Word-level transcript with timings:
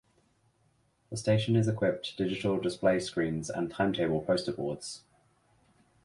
The 1.11 1.15
station 1.17 1.55
is 1.55 1.67
equipped 1.67 2.17
digital 2.17 2.59
display 2.59 2.99
screens 3.01 3.51
and 3.51 3.69
timetable 3.69 4.21
poster 4.23 4.51
boards. 4.51 5.03